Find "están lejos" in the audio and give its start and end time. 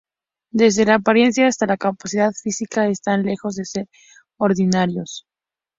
2.87-3.53